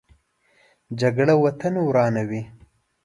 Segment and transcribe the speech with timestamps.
[0.99, 2.41] جګړه وطن ورانوي